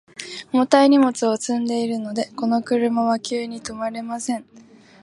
[0.51, 4.43] 重たい荷物を積んでいるので、この車は急に止まれません。